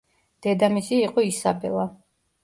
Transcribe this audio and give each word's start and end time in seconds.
დედამისი 0.45 0.97
იყო 1.07 1.25
ისაბელა. 1.31 1.85